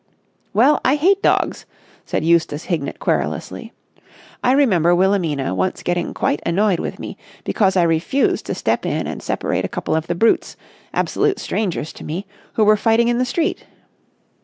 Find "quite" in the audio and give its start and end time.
6.15-6.41